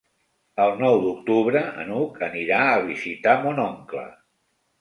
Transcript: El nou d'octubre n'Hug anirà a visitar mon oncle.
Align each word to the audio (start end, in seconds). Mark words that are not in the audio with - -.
El 0.63 0.71
nou 0.83 0.95
d'octubre 1.03 1.61
n'Hug 1.89 2.17
anirà 2.31 2.65
a 2.71 2.83
visitar 2.89 3.37
mon 3.45 3.63
oncle. 3.69 4.09